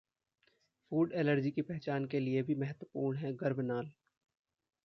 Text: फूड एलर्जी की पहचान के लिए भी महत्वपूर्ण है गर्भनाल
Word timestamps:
फूड 0.91 1.11
एलर्जी 1.13 1.51
की 1.51 1.61
पहचान 1.61 2.05
के 2.05 2.19
लिए 2.19 2.41
भी 2.43 2.55
महत्वपूर्ण 2.55 3.17
है 3.17 3.33
गर्भनाल 3.33 3.91